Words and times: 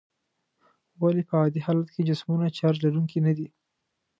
ولې 1.01 1.21
په 1.27 1.33
عادي 1.39 1.59
حالت 1.65 1.87
کې 1.93 2.07
جسمونه 2.09 2.45
چارج 2.57 2.77
لرونکي 2.85 3.19
ندي؟ 3.27 3.47